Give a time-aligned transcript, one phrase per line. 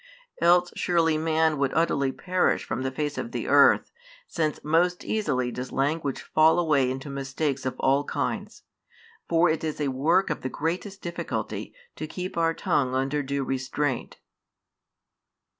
[0.41, 3.91] Else surely man would utterly perish from the face of the earth,
[4.25, 8.63] since most easily does language fall away into mistakes of all kinds;
[9.29, 13.43] for it is a work of the greatest difficulty to keep our tongue under due
[13.43, 14.17] restraint.